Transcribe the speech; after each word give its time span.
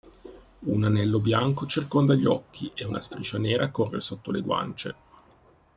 Un 0.61 0.83
anello 0.83 1.19
bianco 1.19 1.67
circonda 1.67 2.15
gli 2.15 2.25
occhi 2.25 2.71
e 2.73 2.83
una 2.85 3.01
striscia 3.01 3.37
nera 3.37 3.69
corre 3.69 3.99
sotto 3.99 4.31
le 4.31 4.41
guance. 4.41 4.95